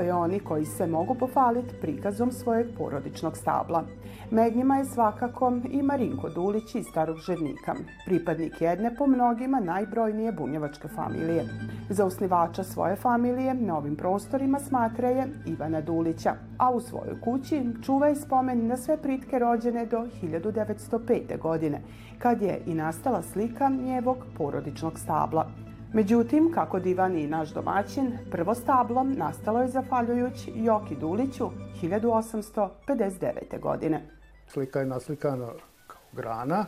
[0.00, 3.84] Je oni koji se mogu pofaliti prikazom svojeg porodičnog stabla.
[4.30, 7.74] Med njima je svakako i Marinko Dulić iz Starog Žernika,
[8.06, 11.44] pripadnik jedne po mnogima najbrojnije bunjevačke familije.
[11.90, 17.62] Za osnivača svoje familije na ovim prostorima smatra je Ivana Dulića, a u svojoj kući
[17.82, 21.38] čuva i spomen na sve pritke rođene do 1905.
[21.38, 21.80] godine,
[22.18, 25.65] kad je i nastala slika njevog porodičnog stabla.
[25.92, 31.50] Međutim, kako divan i naš domaćin, prvo stablom nastalo je zafaljujući Joki Duliću
[31.82, 33.60] 1859.
[33.60, 34.02] godine.
[34.48, 35.48] Slika je naslikana
[35.86, 36.64] kao grana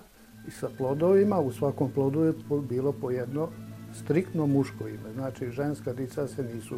[0.49, 1.38] i sa plodovima.
[1.38, 2.33] U svakom plodu je
[2.69, 3.49] bilo po jedno
[3.95, 5.13] striktno muško ime.
[5.15, 6.77] Znači, ženska dica se nisu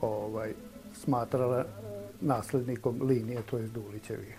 [0.00, 0.52] ovaj,
[0.92, 1.64] smatrala
[2.20, 4.34] naslednikom linije, to je Dulićevi.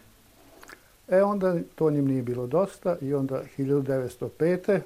[1.07, 4.79] E onda to njim nije bilo dosta i onda 1905.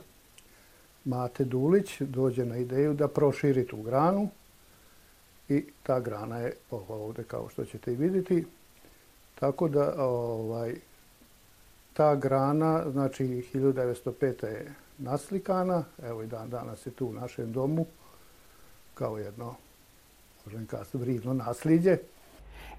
[1.05, 4.29] Mate Dulić dođe na ideju da proširi tu granu
[5.49, 6.53] i ta grana je
[6.87, 8.45] ovde kao što ćete i vidjeti.
[9.35, 10.75] Tako da ovaj,
[11.93, 14.45] ta grana, znači 1905.
[14.45, 17.85] je naslikana, evo i dan danas je tu u našem domu
[18.93, 19.55] kao jedno,
[20.93, 21.97] vridno nasljeđe.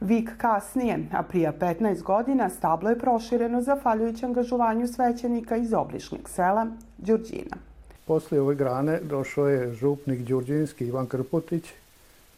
[0.01, 6.67] Vik kasnije, a prija 15 godina, stablo je prošireno zahvaljujući angažovanju svećenika iz obližnjeg sela
[6.99, 7.74] Đurđina.
[8.07, 11.65] Posle ove grane došao je župnik Đurđinski Ivan Krpotić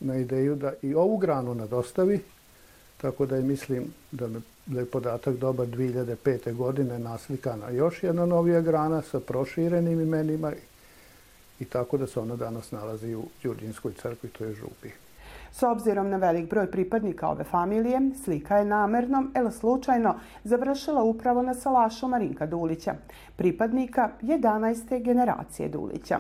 [0.01, 2.21] na ideju da i ovu granu nadostavi,
[2.97, 4.29] tako da je mislim da,
[4.67, 6.55] da je podatak dobar 2005.
[6.55, 10.53] godine naslikana još jedna novija grana sa proširenim imenima
[11.61, 15.06] i tako da se ona danas nalazi u Đurđinskoj crkvi, to je župi.
[15.59, 21.43] S obzirom na velik broj pripadnika ove familije, slika je namerno, ili slučajno, završila upravo
[21.43, 22.95] na salašu Marinka Dulića,
[23.37, 25.03] pripadnika 11.
[25.03, 26.19] generacije Dulića.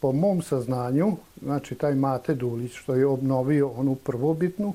[0.00, 4.72] Po mom saznanju, znači taj Mate Dulić što je obnovio onu prvobitnu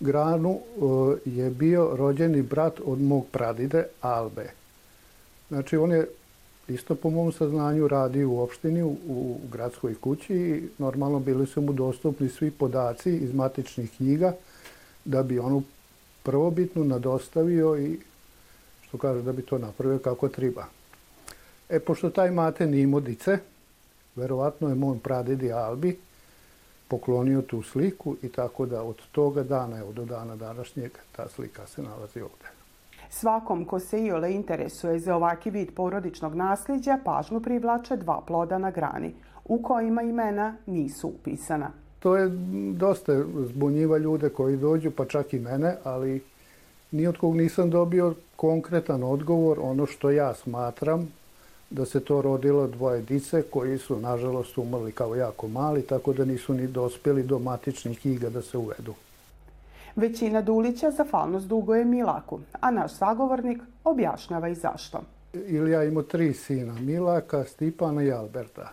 [0.00, 4.50] granu, e, je bio rođeni brat od mog pradide Albe.
[5.48, 6.08] Znači on je
[6.68, 11.60] isto po mom saznanju radi u opštini, u, u gradskoj kući i normalno bili su
[11.60, 14.34] mu dostupni svi podaci iz matičnih knjiga
[15.04, 15.62] da bi onu
[16.22, 17.98] prvobitnu nadostavio i
[18.82, 20.64] što kaže da bi to napravio kako treba.
[21.68, 23.38] E, pošto taj mate nije imao dice,
[24.16, 25.98] verovatno je moj pradedi Albi
[26.88, 31.66] poklonio tu sliku i tako da od toga dana, evo do dana današnjeg, ta slika
[31.66, 32.57] se nalazi ovde.
[33.10, 38.70] Svakom ko se iole interesuje za ovaki vid porodičnog nasljeđa pažnju privlače dva ploda na
[38.70, 39.14] grani,
[39.44, 41.70] u kojima imena nisu upisana.
[41.98, 42.28] To je
[42.72, 46.22] dosta zbunjiva ljude koji dođu, pa čak i mene, ali
[46.90, 51.12] ni od kog nisam dobio konkretan odgovor, ono što ja smatram
[51.70, 56.24] da se to rodilo dvoje dice koji su nažalost umrli kao jako mali, tako da
[56.24, 58.94] nisu ni dospeli do matičnih iga da se uvedu.
[59.96, 65.02] Većina Dulića zahvalnost duguje Milaku, a naš sagovornik objašnjava i zašto.
[65.34, 68.72] Ilija imao tri sina, Milaka, Stipana i Alberta.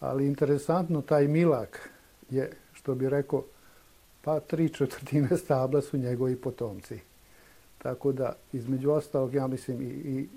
[0.00, 1.90] Ali interesantno, taj Milak
[2.30, 3.42] je, što bi rekao,
[4.22, 6.98] pa tri četvrtine stabla su njegovi potomci.
[7.78, 10.28] Tako da, između ostalog, ja mislim, i, i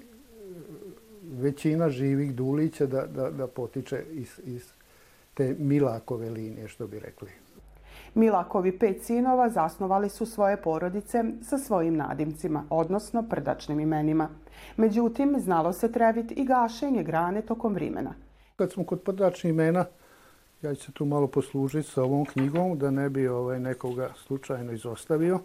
[1.23, 4.71] većina živih Dulića da, da, da potiče iz, iz
[5.33, 7.29] te Milakove linije, što bi rekli.
[8.13, 14.29] Milakovi pet sinova zasnovali su svoje porodice sa svojim nadimcima, odnosno prdačnim imenima.
[14.77, 18.13] Međutim, znalo se trevit i gašenje grane tokom vrimena.
[18.55, 19.85] Kad smo kod prdačnih imena,
[20.61, 24.71] ja ću se tu malo poslužiti sa ovom knjigom da ne bi ovaj, nekoga slučajno
[24.71, 25.39] izostavio,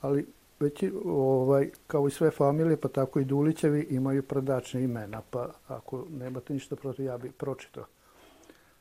[0.00, 0.26] ali
[0.60, 6.04] već ovaj, kao i sve familije, pa tako i Dulićevi imaju prdačne imena, pa ako
[6.10, 7.84] nemate ništa protiv, ja bih pročitao.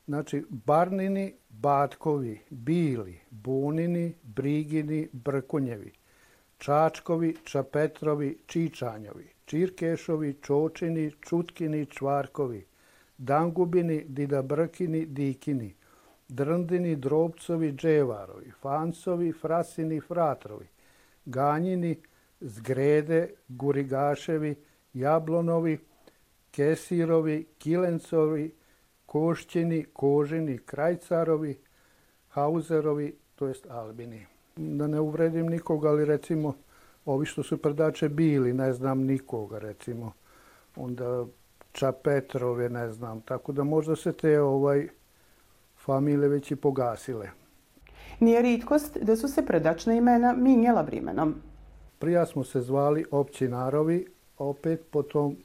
[0.07, 5.91] Znači, Barnini, Batkovi, Bili, Bunini, Brigini, Brkonjevi,
[6.57, 12.65] Čačkovi, Čapetrovi, Čičanjovi, Čirkešovi, Čočini, Čutkini, Čvarkovi,
[13.17, 15.75] Dangubini, Didabrkini, Dikini,
[16.27, 20.67] Drndini, Drobcovi, Dževarovi, Fancovi, Frasini, Fratrovi,
[21.25, 21.97] Ganjini,
[22.41, 24.55] Zgrede, Gurigaševi,
[24.93, 25.79] Jablonovi,
[26.51, 28.51] Kesirovi, Kilencovi,
[29.15, 31.57] Košćini, Kožini, Krajcarovi,
[32.29, 34.25] Hauzerovi, to jest Albini.
[34.55, 36.53] Da ne uvredim nikoga, ali recimo
[37.05, 40.11] ovi što su predače bili, ne znam nikoga recimo.
[40.75, 41.25] Onda
[41.71, 43.21] Čapetrove, ne znam.
[43.21, 44.87] Tako da možda se te ovaj
[45.77, 47.29] familije već i pogasile.
[48.19, 51.35] Nije ritkost da su se predačna imena minjala vrimenom.
[51.99, 54.07] Prija smo se zvali općinarovi,
[54.37, 55.35] opet potom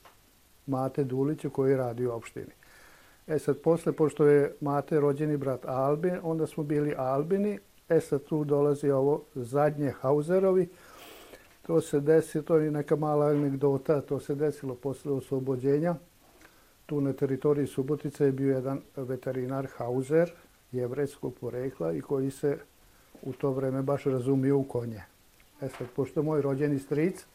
[0.66, 2.59] Mate Duliću koji radi u opštini.
[3.30, 7.58] E sad, posle, pošto je mate rođeni brat Albin, onda smo bili Albini.
[7.88, 10.68] E sad, tu dolazi ovo zadnje Hauserovi.
[11.62, 15.94] To se desi, to je neka mala anegdota, to se desilo posle oslobođenja.
[16.86, 20.32] Tu na teritoriji Subotice je bio jedan veterinar Hauser,
[20.72, 22.58] jevrejskog porekla i koji se
[23.22, 25.02] u to vreme baš razumio u konje.
[25.60, 27.26] E sad, pošto moj rođeni stric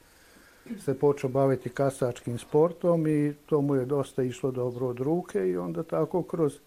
[0.80, 5.58] se počeo baviti kasačkim sportom i to mu je dosta išlo dobro od ruke i
[5.58, 6.60] onda tako kroz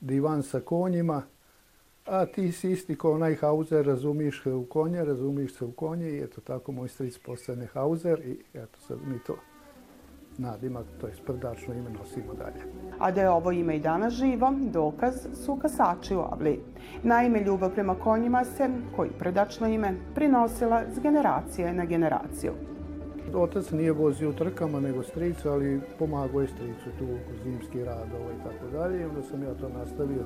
[0.00, 1.22] divan sa konjima,
[2.06, 6.20] a ti si isti kao onaj Hauser, razumiš u konje, razumiš se u konje i
[6.20, 9.36] eto tako moj stric postane Hauser i eto sad mi to
[10.38, 12.64] nadimak, to je sprdačno ime, nosimo dalje.
[12.98, 15.14] A da je ovo ime i danas živo, dokaz
[15.44, 16.60] su kasači u Avli.
[17.02, 22.52] Naime, ljubav prema konjima se, koji predačno ime, prinosila s generacije na generaciju.
[23.34, 28.30] Otac nije vozio u trkama, nego stricu, ali pomagao je stricu tu oko zimski radova
[28.32, 29.00] i tako dalje.
[29.00, 30.24] I onda sam ja to nastavio.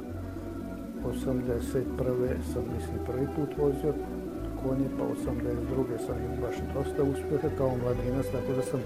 [1.07, 1.85] 81.
[2.53, 3.95] sam, mislim, prvi put vozio
[4.63, 6.07] konje, pa 82.
[6.07, 8.81] sam imao baš dosta uspeha kao mladinac, tako da sam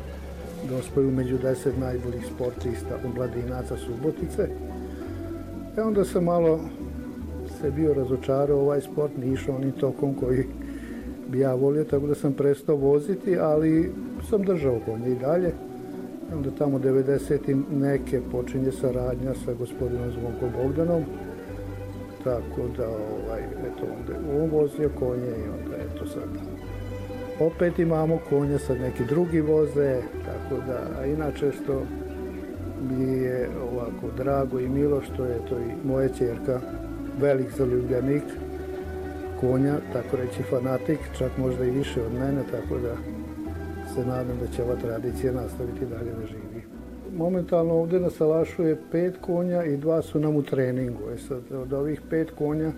[0.68, 4.48] dospaju među deset najboljih sportista u mladinaca Subotice.
[5.76, 6.60] E onda sam malo
[7.60, 10.44] se bio razočarao ovaj sport, nije išao onim tokom koji
[11.34, 13.92] ja volio, tako da sam prestao voziti, ali
[14.30, 15.52] sam držao konje i dalje.
[16.34, 17.62] Onda tamo 90.
[17.70, 21.02] neke počinje saradnja sa gospodinom Zvonko Bogdanom,
[22.24, 26.22] tako da ovaj, eto, onda on vozio konje i onda eto sad
[27.40, 31.82] opet imamo konja, sad neki drugi voze, tako da, a inače što
[32.90, 36.60] mi je ovako drago i milo što je to i moja čerka
[37.20, 38.22] velik zaljubljenik
[39.40, 42.94] konja, tako reći fanatik, čak možda i više od mene, tako da
[43.94, 46.62] se nadam da će ova tradicija nastaviti dalje da živi.
[47.16, 51.02] Momentalno ovde na Salašu je pet konja i dva su nam u treningu.
[51.14, 52.72] E sad, od ovih pet konja,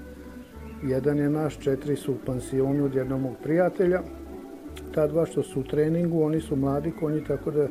[0.82, 4.00] jedan je naš, četiri su u pansionu od jednog mog prijatelja,
[4.94, 7.68] ta dva što su u treningu, oni su mladi konji, tako da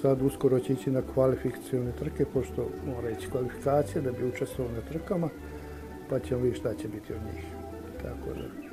[0.00, 4.80] sad uskoro će ići na kvalifikacijone trke, pošto mora ići kvalifikacije da bi učestvovao na
[4.80, 5.28] trkama,
[6.10, 7.57] pa ćemo vidjeti šta će biti od njih.
[8.02, 8.68] Tako da.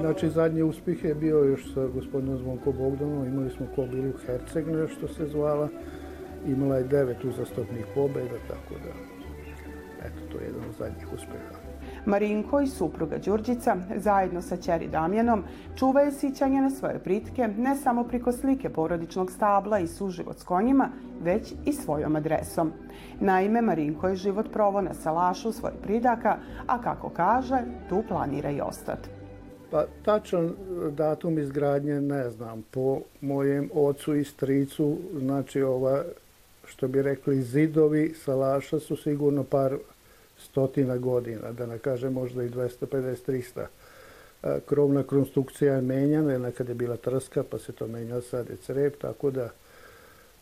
[0.00, 5.08] Znači, zadnji uspjeh je bio još sa gospodinom Zvonko Bogdanom, imali smo Kobilu Hercegnu, što
[5.08, 5.68] se zvala,
[6.46, 8.92] imala je devet uzastopnih pobjeda, tako da,
[10.06, 11.65] eto, to je jedan od zadnjih uspeha.
[12.06, 15.44] Marinko i supruga Đurđica, zajedno sa ćeri Damjanom,
[15.78, 20.88] čuvaju sićanje na svoje pritke ne samo priko slike porodičnog stabla i suživot s konjima,
[21.22, 22.72] već i svojom adresom.
[23.20, 26.36] Naime, Marinko je život provo na salašu svojih pridaka,
[26.66, 27.58] a kako kaže,
[27.88, 29.08] tu planira i ostati.
[29.70, 30.52] Pa tačan
[30.90, 32.64] datum izgradnje ne znam.
[32.70, 36.02] Po mojem ocu i stricu, znači ova,
[36.66, 39.76] što bi rekli, zidovi salaša su sigurno par
[40.38, 43.66] stotina godina, da ne kažem možda i 250-300.
[44.66, 48.98] Krovna konstrukcija je menjana, nekad je bila trska, pa se to menjao, sad je crep,
[49.00, 49.50] tako da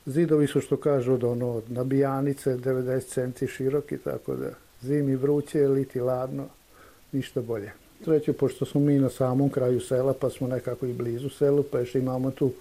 [0.07, 4.51] zidovi su što kažu od ono, od nabijanice 90 cm široki, tako da
[4.83, 6.47] zimi vruće, liti ladno,
[7.13, 7.73] ništa bolje.
[8.05, 11.79] Treće, pošto smo mi na samom kraju sela, pa smo nekako i blizu selu, pa
[11.79, 12.53] još imamo tu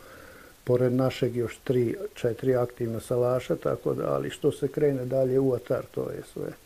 [0.63, 5.53] pored našeg još tri, četiri aktivna salaša, tako da, ali što se krene dalje u
[5.53, 6.62] atar, to je sve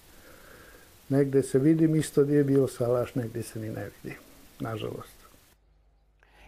[1.09, 4.15] Negde se vidi isto gdje je bio salaš, negde se ni ne vidi,
[4.59, 5.17] nažalost.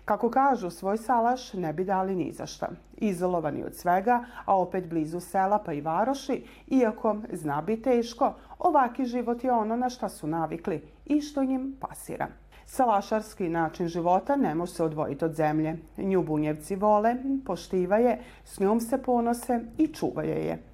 [0.06, 2.70] Kako kažu, svoj salaš ne bi dali ni za šta.
[2.98, 9.06] Izolovani od svega, a opet blizu sela pa i varoši, iako zna bi teško, ovaki
[9.06, 12.28] život je ono na šta su navikli i što njim pasira.
[12.66, 15.78] Salašarski način života ne može se odvojiti od zemlje.
[15.98, 20.69] Nju bunjevci vole, poštiva je, s njom se ponose i čuvaju je.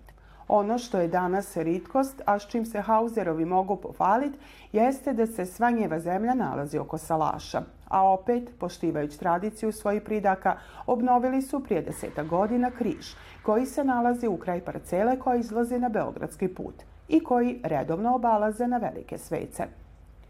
[0.48, 4.38] Ono što je danas ritkost, a s čim se Hauserovi mogu pohvaliti,
[4.72, 7.62] jeste da se sva njeva zemlja nalazi oko salaša.
[7.88, 14.28] A opet, poštivajući tradiciju svojih pridaka, obnovili su prije deseta godina križ, koji se nalazi
[14.28, 16.75] u kraj parcele koja izlazi na Beogradski put
[17.08, 19.64] i koji redovno obalaze na velike svece.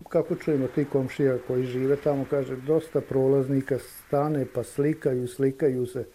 [0.09, 6.05] Kako čujemo ti komšija koji žive tamo, kaže, dosta prolaznika stane pa slikaju, slikaju se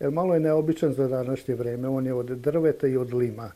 [0.00, 1.88] Jer malo je neobičan za današnje vreme.
[1.88, 3.50] On je od drveta i od lima.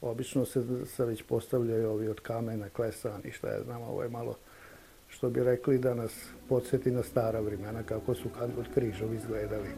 [0.00, 4.34] Obično se, se već postavljaju ovi od kamena, klesani, šta ja znam, ovo je malo
[5.08, 9.68] što bi rekli da nas podsjeti na stara vremena kako su kad god križovi izgledali.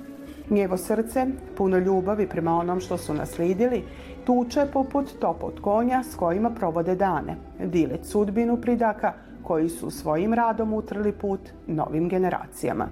[0.51, 3.83] Njevo srce, puno ljubavi prema onom što su naslijedili,
[4.25, 9.13] tuče poput topot konja s kojima provode dane, dilet sudbinu pridaka
[9.43, 12.89] koji su svojim radom utrli put novim generacijama.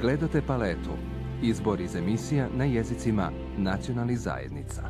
[0.00, 0.90] Gledate paletu.
[1.42, 4.82] Izbor iz emisija na jezicima nacionalnih zajednica.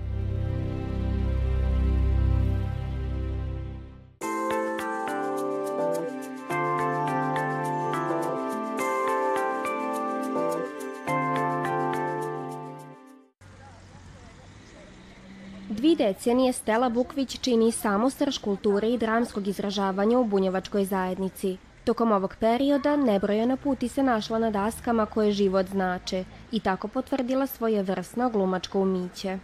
[15.68, 21.56] Dvi decenije Stela Bukvić čini samosrž kulture i dramskog izražavanja u bunjevačkoj zajednici.
[21.90, 27.46] Tokom ovog perioda nebrojena puti se našla na daskama koje život znače i tako potvrdila
[27.46, 29.38] svoje vrsno glumačko umiće.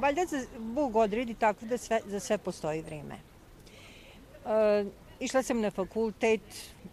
[0.00, 3.14] Valjda se Bog odredi tako da sve, za sve postoji vreme.
[3.14, 4.84] E,
[5.20, 6.40] išla sam na fakultet,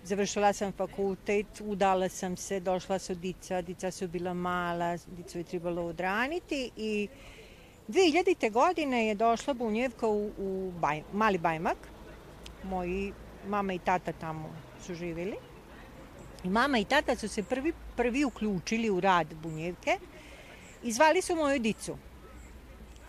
[0.03, 5.43] završila sam fakultet, udala sam se, došla su dica, dica su bila mala, dicu je
[5.43, 7.07] trebalo odraniti i
[7.87, 8.51] 2000.
[8.51, 11.77] godine je došla Bunjevka u, u Baj, Mali Bajmak.
[12.63, 13.13] Moji
[13.47, 14.49] mama i tata tamo
[14.85, 15.35] su živjeli.
[16.43, 19.99] I mama i tata su se prvi, prvi uključili u rad Bunjevke
[20.83, 21.97] i zvali su moju dicu.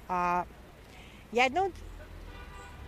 [0.09, 0.45] A
[1.33, 1.73] jedna od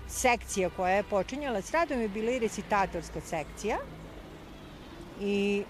[0.08, 3.78] sekcija koja je počinjala s radom je bila i recitatorska sekcija.
[5.20, 5.64] I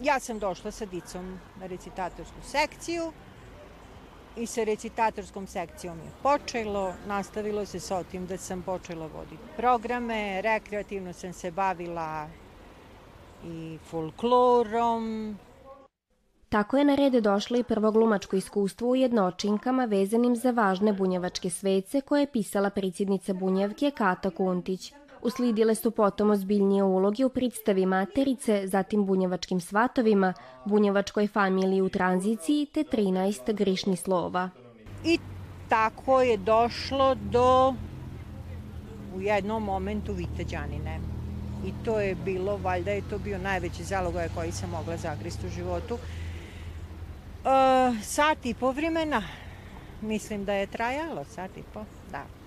[0.00, 3.12] ja sam došla sa dicom na recitatorsku sekciju
[4.36, 10.42] i sa recitatorskom sekcijom je počelo, nastavilo se sa tim da sam počela voditi programe,
[10.42, 12.28] rekreativno sam se bavila
[13.44, 15.36] i folklorom.
[16.48, 21.50] Tako je na red došlo i prvo glumačko iskustvo u jednočinkama vezanim za važne bunjevačke
[21.50, 24.92] svece koje je pisala predsjednica Bunjevke Kata Kuntić.
[25.26, 32.66] Uslidile su potom ozbiljnije uloge u predstavi Materice, zatim bunjevačkim svatovima, bunjevačkoj familiji u tranziciji
[32.66, 34.50] te 13 grišni slova.
[35.04, 35.18] I
[35.68, 37.74] tako je došlo do
[39.16, 41.00] u jednom momentu Viteđanine.
[41.66, 45.48] I to je bilo, valjda je to bio najveći zalogaj koji sam mogla zagrist u
[45.48, 45.94] životu.
[45.94, 45.98] E,
[48.02, 49.22] sat i po vremena,
[50.00, 52.45] mislim da je trajalo, sat i po, da.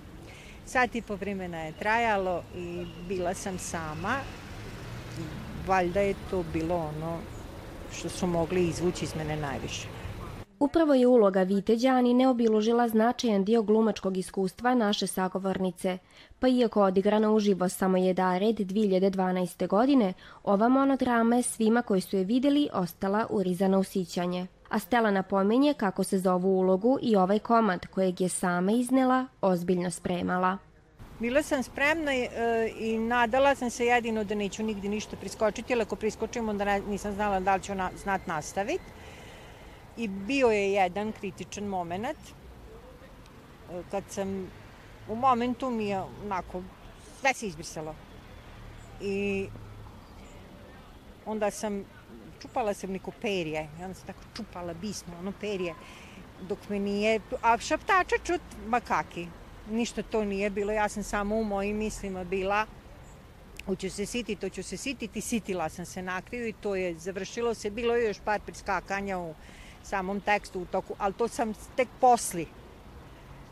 [0.70, 4.20] Sat i po vremena je trajalo i bila sam sama.
[5.68, 7.20] Valjda je to bilo ono
[7.94, 9.88] što su mogli izvući iz mene najviše.
[10.60, 15.98] Upravo je uloga Viteđani neobilužila značajan dio glumačkog iskustva naše sagovornice,
[16.40, 19.68] pa iako odigrana uživo samo je red 2012.
[19.68, 20.14] godine,
[20.44, 24.48] ova monodrama je svima koji su je videli ostala urizana u sićanje.
[24.70, 29.28] A Stela napominje kako se za ovu ulogu i ovaj komad kojeg je sama iznela
[29.42, 30.58] ozbiljno spremala.
[31.20, 32.30] Bila sam spremna e,
[32.80, 37.14] i nadala sam se jedino da neću nigde ništa priskočiti, ali ako priskočim onda nisam
[37.14, 38.99] znala da li ću na, znat nastaviti.
[40.00, 42.18] I bio je jedan kritičan moment
[43.72, 44.52] e, kad sam
[45.10, 46.64] u momentu mi je onako
[47.20, 47.96] sve se izbrisalo.
[49.02, 49.48] I
[51.26, 51.84] onda sam
[52.42, 55.76] čupala sam neko perje, i onda sam tako čupala bismo, ono perje,
[56.42, 59.28] dok me nije, a šaptača čut makaki.
[59.70, 62.66] Ništa to nije bilo, ja sam samo u mojim mislima bila
[63.66, 67.70] hoću se sititi, hoću se sititi, sitila sam se na i to je završilo se,
[67.70, 69.34] bilo je još par priskakanja u
[69.84, 72.48] samom tekstu u toku, ali to sam tek posli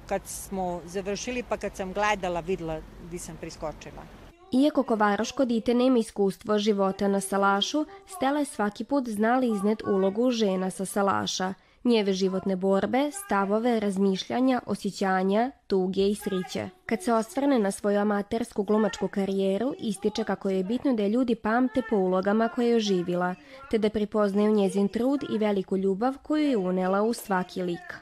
[0.07, 4.03] kad smo završili, pa kad sam gledala, videla gdje sam priskočila.
[4.51, 10.31] Iako kovaroško dite nema iskustvo života na salašu, Stela je svaki put znala iznet ulogu
[10.31, 11.53] žena sa salaša,
[11.88, 16.70] njeve životne borbe, stavove, razmišljanja, osjećanja, tuge i sriće.
[16.86, 21.36] Kad se osvrne na svoju amatersku glumačku karijeru, ističe kako je bitno da je ljudi
[21.36, 23.36] pamte po ulogama koje je oživila,
[23.72, 27.94] te da prepoznaju njezin trud i veliku ljubav koju je unela u svaki lik.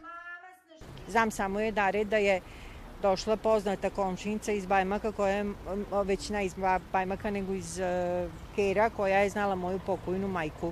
[1.07, 2.41] Znam samo je Dare da je
[3.01, 5.45] došla poznata komšinica iz Bajmaka koja je
[6.05, 6.55] već ne iz
[6.91, 10.71] Bajmaka nego iz uh, Kera koja je znala moju pokojnu majku.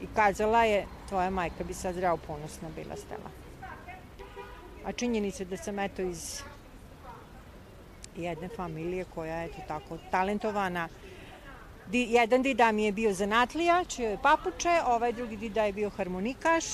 [0.00, 3.30] I kazala je, tvoja majka bi sad zdravo ponosna bila stela.
[4.84, 6.42] A činjenica da sam eto iz
[8.16, 10.88] jedne familije koja je eto tako talentovana.
[11.86, 15.90] Di, jedan dida mi je bio zanatlija, čije je papuče, ovaj drugi dida je bio
[15.90, 16.64] harmonikaš,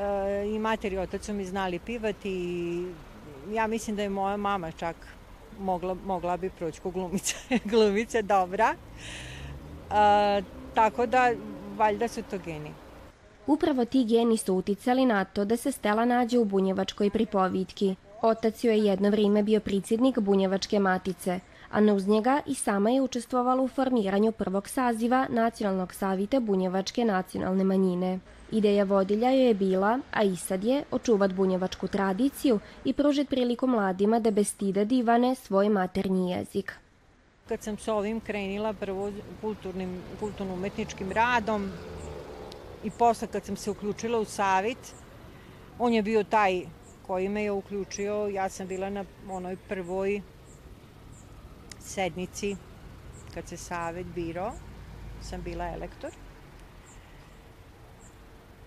[0.00, 2.86] E, i mater i otac su mi znali pivati i
[3.52, 4.96] ja mislim da je moja mama čak
[5.58, 7.36] mogla, mogla bi proći ko glumica,
[7.70, 8.74] glumica dobra.
[9.90, 10.42] E,
[10.74, 11.32] tako da,
[11.76, 12.70] valjda su to geni.
[13.46, 17.94] Upravo ti geni su uticali na to da se Stela nađe u bunjevačkoj pripovitki.
[18.22, 22.90] Otac joj je jedno vrijeme bio predsjednik bunjevačke matice, a na uz njega i sama
[22.90, 28.18] je učestvovala u formiranju prvog saziva Nacionalnog savita bunjevačke nacionalne manjine.
[28.50, 33.66] Ideja vodilja joj je bila, a i sad je, očuvat bunjevačku tradiciju i pružit priliku
[33.66, 36.72] mladima da bez stida divane svoj maternji jezik.
[37.50, 41.72] Kad sam sa ovim krenila prvo kulturnim, kulturno-umetničkim radom
[42.84, 44.94] i posle kad sam se uključila u savit,
[45.78, 46.62] on je bio taj
[47.06, 48.28] koji me je uključio.
[48.28, 50.22] Ja sam bila na onoj prvoj
[51.80, 52.56] sednici
[53.34, 54.52] kad se savet biro,
[55.22, 56.10] sam bila elektor.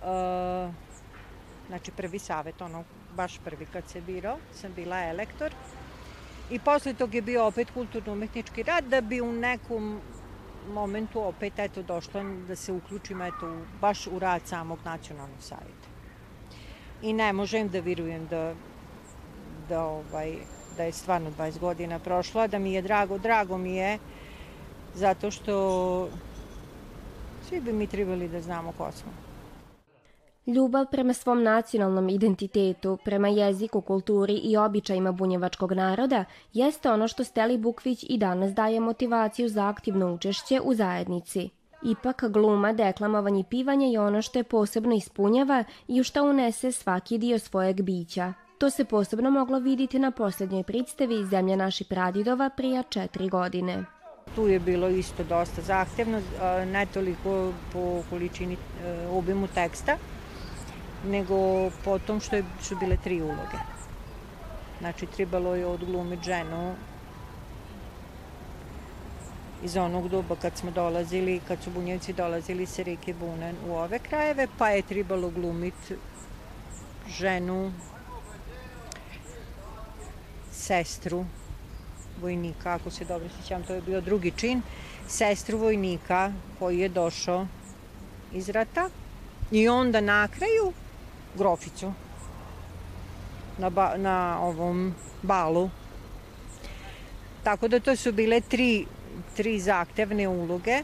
[0.02, 0.74] Uh,
[1.68, 2.84] znači prvi savet, ono
[3.16, 5.54] baš prvi kad se biro, sam bila elektor.
[6.50, 10.02] I posle tog je bio opet kulturno-umetnički rad da bi u nekom
[10.74, 15.88] momentu opet eto došla da se uključim eto u, baš u rad samog nacionalnog savjeta.
[17.02, 18.54] I ne možem da virujem da
[19.70, 20.36] da ovaj
[20.78, 24.00] da je stvarno 20 godina prošla, da mi je drago, drago mi je
[24.96, 26.10] zato što
[27.50, 29.33] svi bi mi trebali da znamo ko smo.
[30.48, 37.24] Ljubav prema svom nacionalnom identitetu, prema jeziku, kulturi i običajima bunjevačkog naroda jeste ono što
[37.24, 41.50] Steli Bukvić i danas daje motivaciju za aktivno učešće u zajednici.
[41.84, 46.72] Ipak gluma, deklamovanje i pivanje je ono što je posebno ispunjava i u što unese
[46.72, 48.34] svaki dio svojeg bića.
[48.58, 53.84] To se posebno moglo vidjeti na posljednjoj predstavi Zemlja naših pradidova prija četiri godine.
[54.36, 56.22] Tu je bilo isto dosta zahtevno,
[56.72, 59.98] ne toliko po količini e, obimu teksta,
[61.04, 63.58] nego po tom što je, su bile tri uloge.
[64.80, 66.76] Znači, trebalo je odglumiti ženu
[69.64, 74.00] iz onog doba kad smo dolazili, kad su bunjevci dolazili sa reke Bunan u ove
[74.00, 75.96] krajeve, pa je trebalo glumiti
[77.08, 77.72] ženu,
[80.52, 81.26] sestru
[82.22, 84.62] vojnika, ako se dobro sjećam, to je bio drugi čin,
[85.08, 87.48] sestru vojnika koji je došao
[88.34, 88.90] iz rata
[89.52, 90.74] i onda na kraju
[91.38, 91.94] groficu
[93.58, 95.70] na, ba, na ovom balu.
[97.44, 98.86] Tako da to su bile tri,
[99.36, 100.84] tri zahtevne uloge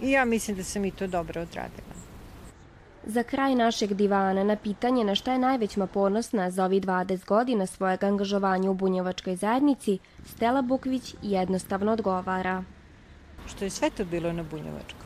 [0.00, 1.96] i ja mislim da sam i to dobro odradila.
[3.06, 7.66] Za kraj našeg divana na pitanje na šta je najvećma ponosna za ovih 20 godina
[7.66, 9.98] svojeg angažovanja u bunjevačkoj zajednici,
[10.34, 12.64] Stela Bukvić jednostavno odgovara.
[13.46, 15.05] Što je sve to bilo na bunjevačkom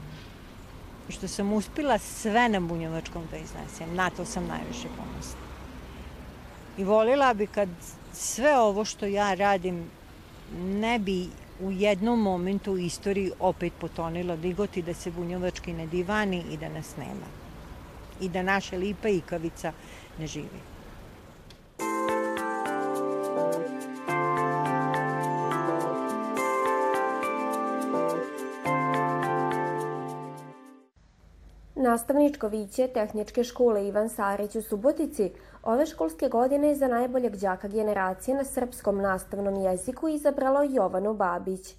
[1.10, 3.94] što sam uspila sve na bunjevačkom da iznesem.
[3.94, 5.40] Na to sam najviše ponosna.
[6.78, 7.68] I volila bi kad
[8.12, 9.90] sve ovo što ja radim
[10.58, 11.28] ne bi
[11.60, 16.68] u jednom momentu u istoriji opet potonilo digoti da se bunjevački ne divani i da
[16.68, 17.26] nas nema.
[18.20, 19.72] I da naša lipa ikavica
[20.18, 20.69] ne živi.
[31.90, 38.36] Nastavničko viće Tehničke škole Ivan Sarić u Subotici ove školske godine za najboljeg đaka generacije
[38.36, 41.74] na srpskom nastavnom jeziku izabralo Jovanu Babić.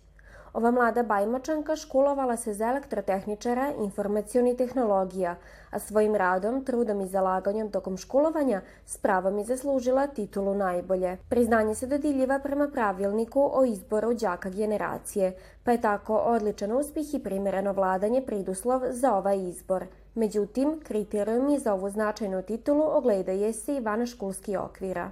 [0.53, 5.35] Ova mlada bajmačanka školovala se za elektrotehničara informacioni tehnologija,
[5.69, 11.17] a svojim radom, trudom i zalaganjem tokom školovanja s pravom je zaslužila titulu najbolje.
[11.29, 17.23] Priznanje se dodiljiva prema pravilniku o izboru đaka generacije, pa je tako odličan uspih i
[17.23, 19.85] primjereno vladanje priduslov za ovaj izbor.
[20.15, 25.11] Međutim, kriterijumi za ovu značajnu titulu ogledaje se i van školskih okvira.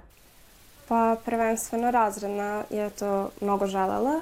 [0.88, 4.20] Pa prvenstveno razredna je to mnogo želela,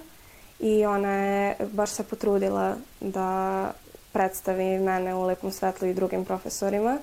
[0.61, 3.71] i ona je baš se potrudila da
[4.13, 6.99] predstavi mene u lepom svetlu i drugim profesorima.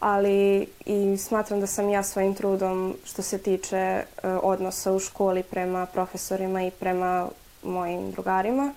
[0.00, 5.42] Ali i smatram da sam ja svojim trudom što se tiče uh, odnosa u školi
[5.42, 7.28] prema profesorima i prema
[7.62, 8.72] mojim drugarima,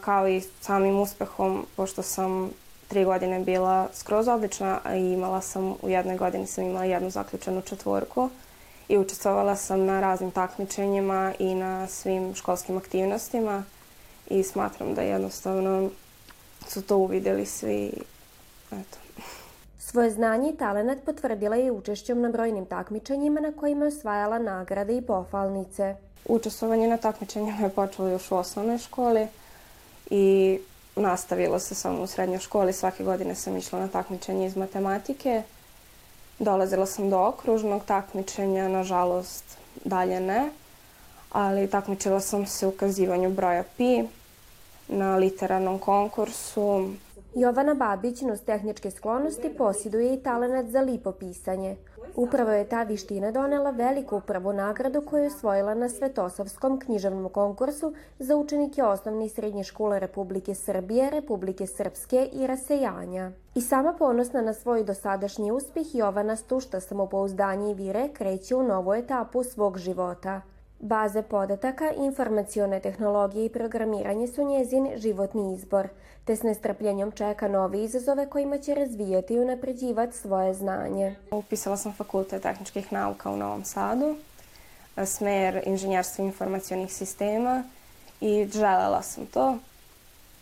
[0.00, 2.50] kao i samim uspehom, pošto sam
[2.90, 7.62] tri godine bila skroz odlična i imala sam u jednoj godini sam imala jednu zaključenu
[7.62, 8.30] četvorku
[8.88, 13.64] i učestvovala sam na raznim takmičenjima i na svim školskim aktivnostima
[14.30, 15.90] i smatram da jednostavno
[16.68, 17.92] su to uvideli svi.
[18.72, 18.98] Eto.
[19.78, 24.96] Svoje znanje i talenat potvrdila je učešćom na brojnim takmičenjima na kojima je osvajala nagrade
[24.96, 25.96] i pohvalnice.
[26.24, 29.28] Učestvovanje na takmičenjima je počelo još u osnovnoj školi
[30.10, 30.58] i
[31.00, 32.72] nastavilo se samo u srednjoj školi.
[32.72, 35.42] Svake godine sam išla na takmičenje iz matematike
[36.40, 39.44] Dolazila sam do okružnog takmičenja, nažalost
[39.84, 40.50] dalje ne,
[41.32, 44.02] ali takmičila sam se u kazivanju broja pi
[44.88, 46.90] na literarnom konkursu.
[47.34, 51.76] Jovana Babić nos tehničke sklonosti posjeduje i talenat za lipopisanje.
[52.16, 57.92] Upravo je ta viština donela veliku prvu nagradu koju je osvojila na Svetosavskom književnom konkursu
[58.18, 63.32] za učenike osnovne i srednje škole Republike Srbije, Republike Srpske i Rasejanja.
[63.54, 68.94] I sama ponosna na svoj dosadašnji uspeh Jovana stušta samopouzdanje i vire kreće u novu
[68.94, 70.40] etapu svog života.
[70.80, 75.88] Baze podataka, informacione tehnologije i programiranje su njezin životni izbor,
[76.24, 81.16] te s nestrpljenjom čeka nove izazove kojima će razvijati i unapređivati svoje znanje.
[81.30, 84.16] Upisala sam fakultet tehničkih nauka u Novom Sadu,
[85.06, 87.62] smer inženjerstva informacijonih sistema
[88.20, 89.58] i želela sam to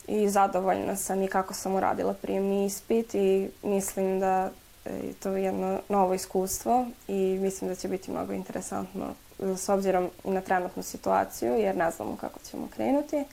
[0.06, 4.50] i zadovoljna sam i kako sam uradila prijemni ispit i mislim da
[4.84, 9.06] je to jedno novo iskustvo i mislim da će biti mnogo interesantno
[9.38, 13.24] s obzirom na trenutnu situaciju jer ne znamo kako ćemo krenuti,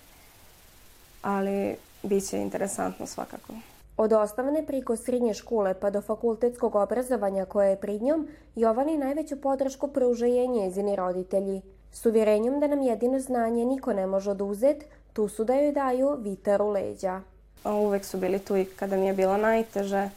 [1.21, 3.53] ali bit će interesantno svakako.
[3.97, 9.41] Od osnovne priko srednje škole pa do fakultetskog obrazovanja koje je prid njom, Jovani najveću
[9.41, 11.61] podršku pružaju njezini roditelji.
[11.91, 16.17] S uvjerenjem da nam jedino znanje niko ne može oduzet, tu su da joj daju
[16.19, 17.21] vitar u leđa.
[17.65, 20.09] Uvek su bili tu i kada mi je bilo najteže,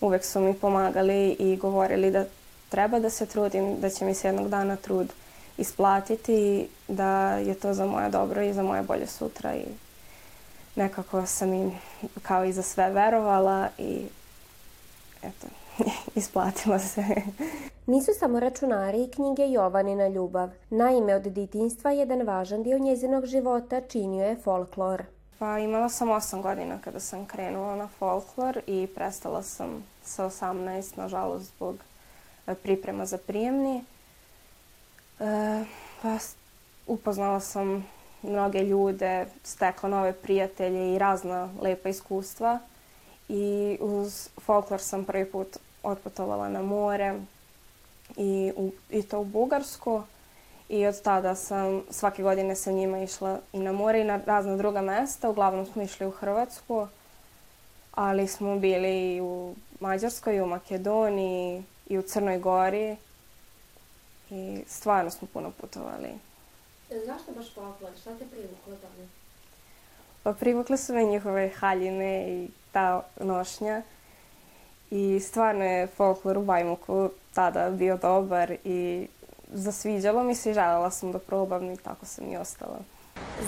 [0.00, 2.24] uvek su mi pomagali i govorili da
[2.68, 5.12] treba da se trudim, da će mi se jednog dana trud
[5.58, 9.64] isplatiti, da je to za moje dobro i za moje bolje sutra i
[10.76, 11.72] nekako sam im
[12.22, 14.06] kao i za sve verovala i
[15.22, 15.46] eto,
[16.20, 17.04] isplatilo se.
[17.86, 20.50] Nisu samo računari i knjige Jovanina ljubav.
[20.70, 25.02] Naime, od ditinstva jedan važan dio njezinog života činio je folklor.
[25.38, 30.98] Pa imala sam 8 godina kada sam krenula na folklor i prestala sam sa 18,
[30.98, 31.76] nažalost, zbog
[32.46, 33.84] e, priprema za prijemni.
[35.20, 35.64] E,
[36.02, 36.18] pa
[36.86, 37.86] upoznala sam
[38.22, 42.58] mnoge ljude, stekla nove prijatelje i razna lepa iskustva.
[43.28, 47.14] I uz folklor sam prvi put otputovala na more
[48.16, 50.02] i, u, i to u Bugarsku.
[50.68, 54.56] I od tada sam svake godine sa njima išla i na more i na razna
[54.56, 55.30] druga mesta.
[55.30, 56.86] Uglavnom smo išli u Hrvatsku,
[57.94, 62.96] ali smo bili i u Mađarskoj, i u Makedoniji, i u Crnoj Gori.
[64.34, 66.08] I stvarno smo puno putovali.
[67.06, 67.92] Zašto baš folklor?
[68.00, 69.08] Šta te privuklo tome?
[70.22, 73.82] Pa privukle su me njihove haljine i ta nošnja.
[74.90, 79.08] I stvarno je folklor u Bajmuku tada bio dobar i
[79.52, 82.78] zasviđalo mi se i želela sam da probam i tako sam i ostala.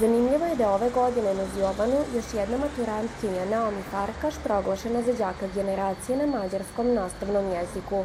[0.00, 5.46] Zanimljivo je da ove godine na Zjobanu još jedna maturantkinja Naomi Farkaš proglašena za đaka
[5.54, 8.04] generacije na mađarskom nastavnom jeziku.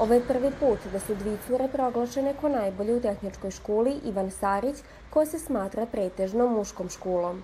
[0.00, 1.36] Ovo je prvi put da su dvi
[1.72, 4.76] proglašene ko najbolje u tehničkoj školi Ivan Sarić,
[5.10, 7.42] koja se smatra pretežno muškom školom.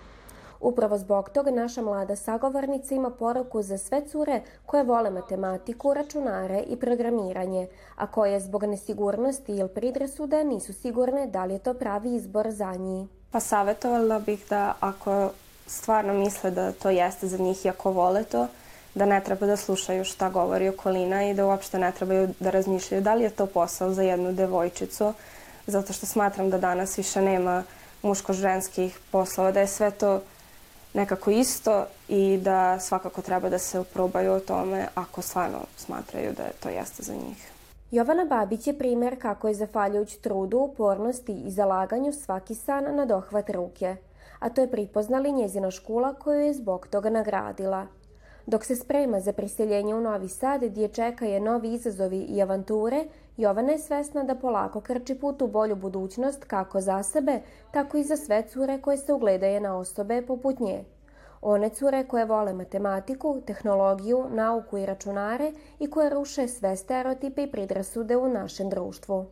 [0.61, 6.61] Upravo zbog toga naša mlada sagovornica ima poruku za sve cure koje vole matematiku, računare
[6.67, 12.15] i programiranje, a koje zbog nesigurnosti ili pridrasuda nisu sigurne da li je to pravi
[12.15, 13.09] izbor za njih.
[13.31, 15.31] Pa savjetovala bih da ako
[15.67, 18.47] stvarno misle da to jeste za njih i ako vole to,
[18.95, 23.03] da ne treba da slušaju šta govori okolina i da uopšte ne trebaju da razmišljaju
[23.03, 25.13] da li je to posao za jednu devojčicu,
[25.67, 27.63] zato što smatram da danas više nema
[28.03, 30.21] muško-ženskih poslova, da je sve to
[30.95, 36.43] nekako isto i da svakako treba da se probaju o tome ako stvarno smatraju da
[36.61, 37.53] to jeste za njih.
[37.91, 43.51] Jovana Babić je primer kako je zafaljujuć trudu, upornosti i zalaganju svaki san na dohvat
[43.51, 43.97] ruke,
[44.39, 47.87] a to je pripoznali njezina škola koju je zbog toga nagradila.
[48.49, 53.05] Dok se sprema za priseljenje u Novi Sad gdje čekaju novi izazovi i avanture,
[53.37, 58.05] Jovana je svesna da polako krči put u bolju budućnost kako za sebe, tako i
[58.05, 60.85] za sve cure koje se ugledaju na osobe poput nje.
[61.43, 67.51] One cure koje vole matematiku, tehnologiju, nauku i računare i koje ruše sve stereotipe i
[67.51, 69.27] pridrasude u našem društvu.